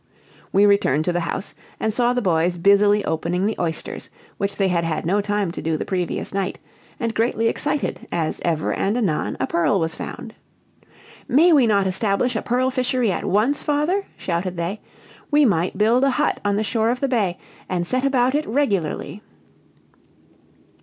[0.51, 4.67] We returned to the house, and saw the boys busily opening the oysters, which they
[4.67, 6.57] had had no time to do the previous night,
[6.99, 10.33] and greatly excited as ever and anon a pearl was found.
[11.27, 14.81] "May we not establish a pearl fishery at once, father?" shouted they.
[15.29, 17.37] "We might build a hut on the shore of the bay,
[17.69, 19.21] and set about it regularly."